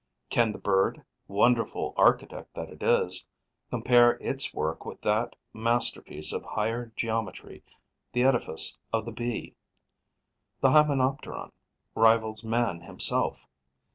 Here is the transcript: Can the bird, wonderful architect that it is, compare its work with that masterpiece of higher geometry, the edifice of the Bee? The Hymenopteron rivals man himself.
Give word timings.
Can 0.31 0.51
the 0.51 0.57
bird, 0.57 1.03
wonderful 1.27 1.93
architect 1.95 2.55
that 2.55 2.71
it 2.71 2.81
is, 2.81 3.23
compare 3.69 4.13
its 4.13 4.51
work 4.51 4.83
with 4.83 4.99
that 5.01 5.35
masterpiece 5.53 6.33
of 6.33 6.41
higher 6.43 6.91
geometry, 6.95 7.63
the 8.11 8.23
edifice 8.23 8.79
of 8.91 9.05
the 9.05 9.11
Bee? 9.11 9.53
The 10.59 10.69
Hymenopteron 10.71 11.51
rivals 11.93 12.43
man 12.43 12.79
himself. 12.81 13.45